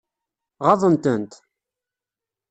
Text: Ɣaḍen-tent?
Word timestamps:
Ɣaḍen-tent? 0.65 1.33